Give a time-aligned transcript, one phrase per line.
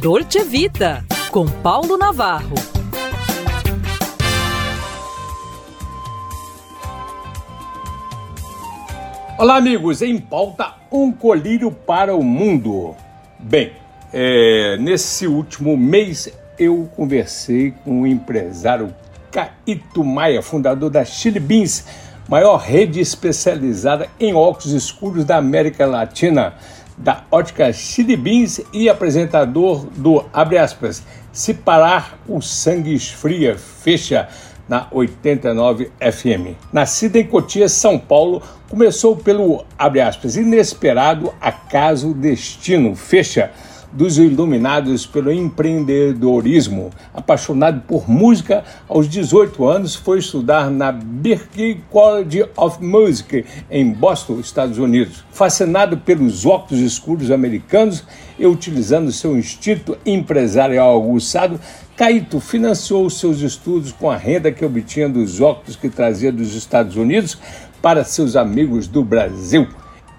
[0.00, 2.54] Dolce Vita, com Paulo Navarro.
[9.36, 10.00] Olá, amigos.
[10.00, 12.94] Em pauta, um colírio para o mundo.
[13.40, 13.72] Bem,
[14.12, 18.94] é, nesse último mês eu conversei com o empresário
[19.32, 21.84] Caíto Maia, fundador da Chili Beans,
[22.28, 26.54] maior rede especializada em óculos escuros da América Latina,
[26.98, 34.28] da ótica Chili Beans e apresentador do, abre aspas, Se Parar o Sangue Esfria, fecha,
[34.68, 36.54] na 89 FM.
[36.72, 43.50] Nascida em Cotia, São Paulo, começou pelo, abre aspas, inesperado acaso destino, fecha,
[43.92, 46.90] dos iluminados pelo empreendedorismo.
[47.14, 54.40] Apaixonado por música, aos 18 anos foi estudar na Berklee College of Music em Boston,
[54.40, 55.24] Estados Unidos.
[55.30, 58.04] Fascinado pelos óculos escuros americanos
[58.38, 61.58] e utilizando seu instinto empresarial aguçado,
[61.96, 66.94] Caíto financiou seus estudos com a renda que obtinha dos óculos que trazia dos Estados
[66.94, 67.36] Unidos
[67.82, 69.66] para seus amigos do Brasil.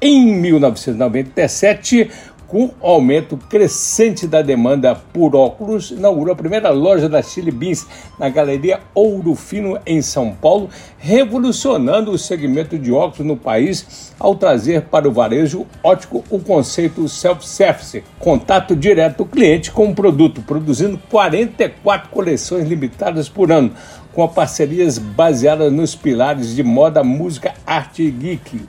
[0.00, 2.10] Em 1997,
[2.54, 7.84] com o aumento crescente da demanda por óculos, inaugurou a primeira loja da Chili Beans
[8.16, 14.36] na Galeria Ouro Fino, em São Paulo, revolucionando o segmento de óculos no país ao
[14.36, 20.40] trazer para o varejo ótico o conceito self-service, contato direto do cliente com o produto,
[20.40, 23.72] produzindo 44 coleções limitadas por ano,
[24.12, 28.60] com parcerias baseadas nos pilares de moda, música, arte e geek.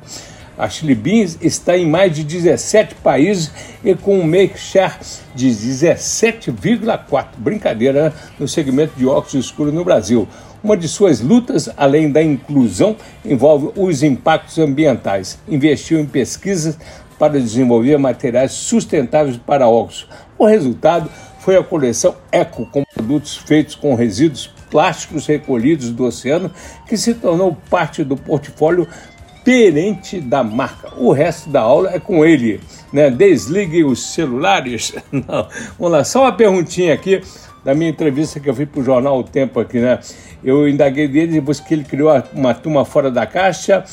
[0.58, 3.52] A Chili Beans está em mais de 17 países
[3.84, 4.96] e com um make share
[5.34, 7.26] de 17,4.
[7.38, 8.14] Brincadeira né?
[8.40, 10.28] no segmento de óculos escuros no Brasil.
[10.64, 15.38] Uma de suas lutas, além da inclusão, envolve os impactos ambientais.
[15.48, 16.78] Investiu em pesquisas
[17.20, 20.08] para desenvolver materiais sustentáveis para óculos.
[20.38, 21.10] O resultado
[21.40, 26.52] foi a coleção Eco, com produtos feitos com resíduos plásticos recolhidos do oceano,
[26.88, 28.88] que se tornou parte do portfólio
[29.46, 30.92] perente da marca.
[30.98, 32.60] O resto da aula é com ele.
[32.92, 33.10] Né?
[33.12, 34.94] Desligue os celulares.
[35.12, 35.48] Não.
[35.78, 37.22] Vamos lá, só uma perguntinha aqui
[37.66, 40.00] da minha entrevista que eu fui para o jornal O Tempo aqui, né?
[40.44, 43.84] Eu indaguei dele depois que ele criou uma turma fora da caixa,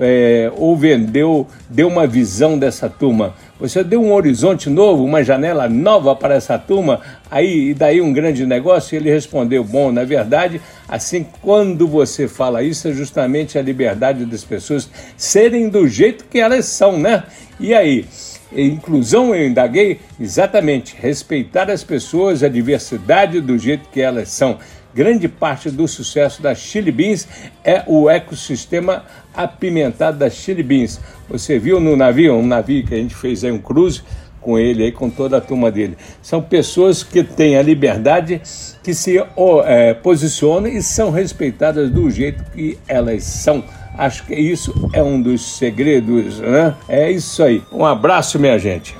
[0.00, 3.34] é, ou vendeu, deu uma visão dessa turma.
[3.60, 7.00] Você deu um horizonte novo, uma janela nova para essa turma,
[7.30, 8.94] aí e daí um grande negócio?
[8.94, 10.58] E ele respondeu: Bom, na verdade,
[10.88, 16.38] assim, quando você fala isso, é justamente a liberdade das pessoas serem do jeito que
[16.38, 17.24] elas são, né?
[17.60, 18.06] E aí?
[18.52, 24.58] Inclusão, eu indaguei, exatamente, respeitar as pessoas, a diversidade do jeito que elas são
[24.94, 27.28] grande parte do sucesso da Chili Beans
[27.62, 29.04] é o ecossistema
[29.34, 30.98] apimentado da Chili Beans.
[31.28, 34.02] Você viu no navio, um navio que a gente fez aí um cruze
[34.40, 35.96] com ele aí, com toda a turma dele.
[36.22, 38.40] São pessoas que têm a liberdade,
[38.82, 39.22] que se
[39.66, 43.62] é, posicionam e são respeitadas do jeito que elas são.
[43.98, 46.76] Acho que isso é um dos segredos, né?
[46.88, 47.64] É isso aí.
[47.72, 48.96] Um abraço, minha gente.